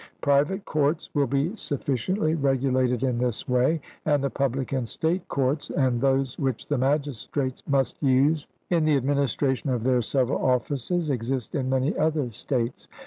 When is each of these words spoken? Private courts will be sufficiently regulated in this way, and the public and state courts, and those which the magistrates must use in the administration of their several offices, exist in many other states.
Private 0.21 0.65
courts 0.65 1.11
will 1.13 1.27
be 1.27 1.55
sufficiently 1.55 2.33
regulated 2.33 3.03
in 3.03 3.19
this 3.19 3.47
way, 3.47 3.79
and 4.03 4.23
the 4.23 4.31
public 4.31 4.71
and 4.71 4.89
state 4.89 5.27
courts, 5.27 5.69
and 5.69 6.01
those 6.01 6.39
which 6.39 6.65
the 6.65 6.77
magistrates 6.79 7.61
must 7.69 8.01
use 8.01 8.47
in 8.71 8.83
the 8.85 8.97
administration 8.97 9.69
of 9.69 9.83
their 9.83 10.01
several 10.01 10.43
offices, 10.43 11.11
exist 11.11 11.53
in 11.53 11.69
many 11.69 11.95
other 11.95 12.31
states. 12.31 12.87